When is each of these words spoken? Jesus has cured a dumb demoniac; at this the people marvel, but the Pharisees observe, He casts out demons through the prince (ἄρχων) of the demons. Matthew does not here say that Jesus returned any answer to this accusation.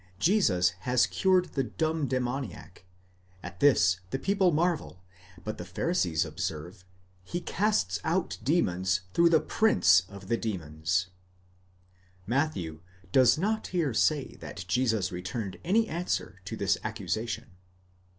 Jesus 0.17 0.69
has 0.89 1.05
cured 1.05 1.55
a 1.55 1.61
dumb 1.61 2.07
demoniac; 2.07 2.85
at 3.43 3.59
this 3.59 3.99
the 4.09 4.17
people 4.17 4.51
marvel, 4.51 5.03
but 5.43 5.59
the 5.59 5.63
Pharisees 5.63 6.25
observe, 6.25 6.83
He 7.23 7.39
casts 7.39 7.99
out 8.03 8.39
demons 8.43 9.01
through 9.13 9.29
the 9.29 9.39
prince 9.39 10.01
(ἄρχων) 10.01 10.15
of 10.15 10.27
the 10.27 10.37
demons. 10.37 11.07
Matthew 12.25 12.79
does 13.11 13.37
not 13.37 13.67
here 13.67 13.93
say 13.93 14.33
that 14.37 14.65
Jesus 14.67 15.11
returned 15.11 15.59
any 15.63 15.87
answer 15.87 16.41
to 16.45 16.57
this 16.57 16.79
accusation. 16.83 17.51